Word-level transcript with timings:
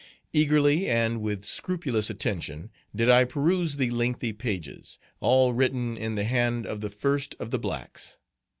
Eagerly, 0.33 0.89
and 0.89 1.21
with 1.21 1.45
scrupulous 1.45 2.09
attention, 2.09 2.71
did 2.95 3.07
I 3.07 3.23
peruse 3.23 3.75
the 3.75 3.91
lengthy 3.91 4.33
pages, 4.33 4.97
all 5.19 5.53
written 5.53 5.95
in 5.95 6.15
the 6.15 6.23
hand 6.23 6.65
of 6.65 6.81
the 6.81 6.89
First 6.89 7.35
of 7.39 7.51
the 7.51 7.59
Blacks. 7.59 8.17